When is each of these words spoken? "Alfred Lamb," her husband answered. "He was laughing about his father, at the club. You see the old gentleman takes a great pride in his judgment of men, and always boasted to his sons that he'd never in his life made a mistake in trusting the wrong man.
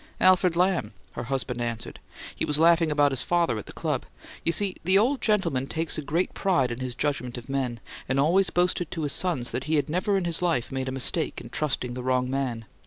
"Alfred 0.19 0.55
Lamb," 0.55 0.93
her 1.11 1.25
husband 1.25 1.61
answered. 1.61 1.99
"He 2.35 2.43
was 2.43 2.57
laughing 2.57 2.89
about 2.89 3.11
his 3.11 3.21
father, 3.21 3.59
at 3.59 3.67
the 3.67 3.71
club. 3.71 4.07
You 4.43 4.51
see 4.51 4.75
the 4.83 4.97
old 4.97 5.21
gentleman 5.21 5.67
takes 5.67 5.95
a 5.95 6.01
great 6.01 6.33
pride 6.33 6.71
in 6.71 6.79
his 6.79 6.95
judgment 6.95 7.37
of 7.37 7.49
men, 7.49 7.79
and 8.09 8.19
always 8.19 8.49
boasted 8.49 8.89
to 8.89 9.03
his 9.03 9.13
sons 9.13 9.51
that 9.51 9.65
he'd 9.65 9.89
never 9.91 10.17
in 10.17 10.25
his 10.25 10.41
life 10.41 10.71
made 10.71 10.89
a 10.89 10.91
mistake 10.91 11.39
in 11.39 11.51
trusting 11.51 11.93
the 11.93 12.01
wrong 12.01 12.31
man. 12.31 12.65